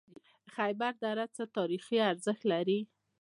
د 0.45 0.47
خیبر 0.55 0.93
دره 1.03 1.25
څه 1.35 1.43
تاریخي 1.57 1.97
ارزښت 2.11 2.43
لري؟ 2.51 2.79